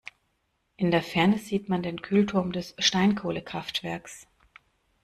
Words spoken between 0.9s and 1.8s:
Ferne sieht